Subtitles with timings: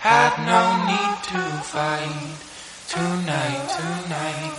[0.00, 2.08] Have no need to fight
[2.88, 4.52] tonight, tonight.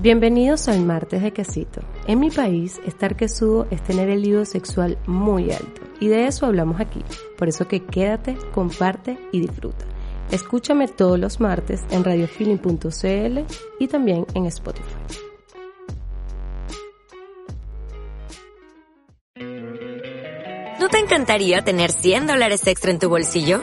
[0.00, 1.82] Bienvenidos al martes de quesito.
[2.08, 5.82] En mi país, estar quesudo es tener el lío sexual muy alto.
[6.00, 7.04] Y de eso hablamos aquí.
[7.36, 9.84] Por eso que quédate, comparte y disfruta.
[10.32, 13.38] Escúchame todos los martes en radiofeeling.cl
[13.78, 14.96] y también en Spotify.
[20.80, 23.62] ¿No te encantaría tener 100 dólares extra en tu bolsillo?